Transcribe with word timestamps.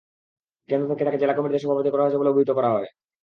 কেন্দ্র 0.69 0.89
থেকে 0.89 1.03
তাঁকে 1.05 1.21
জেলা 1.21 1.35
কমিটির 1.35 1.63
সভাপতি 1.63 1.89
করা 1.91 2.03
হয়েছে 2.03 2.19
বলে 2.19 2.31
অবহিত 2.31 2.51
করা 2.57 2.69
হয়। 2.73 2.87